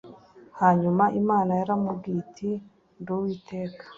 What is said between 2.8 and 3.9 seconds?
nduwiteka